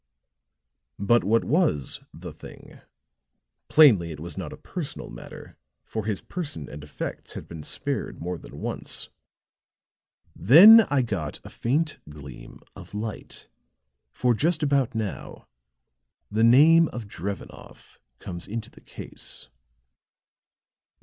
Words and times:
"But 0.97 1.23
what 1.23 1.43
was 1.43 1.99
the 2.11 2.33
thing? 2.33 2.79
Plainly 3.67 4.09
it 4.11 4.19
was 4.19 4.35
not 4.35 4.51
a 4.51 4.57
personal 4.57 5.11
matter, 5.11 5.57
for 5.85 6.05
his 6.05 6.21
person 6.21 6.67
and 6.67 6.83
effects 6.83 7.33
had 7.33 7.47
been 7.47 7.61
spared 7.61 8.19
more 8.19 8.39
than 8.39 8.59
once. 8.59 9.09
Then 10.35 10.87
I 10.89 11.03
got 11.03 11.39
a 11.45 11.51
faint 11.51 11.99
gleam 12.09 12.61
of 12.75 12.95
light; 12.95 13.47
for 14.11 14.33
just 14.33 14.63
about 14.63 14.95
now 14.95 15.47
the 16.31 16.43
name 16.43 16.87
of 16.87 17.07
Drevenoff 17.07 17.99
comes 18.17 18.47
into 18.47 18.71
the 18.71 18.81
case." 18.81 19.49